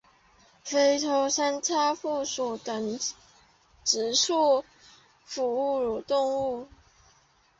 [0.63, 2.99] 非洲三叉蝠属等
[3.83, 4.65] 之数
[5.27, 6.67] 种哺乳动物。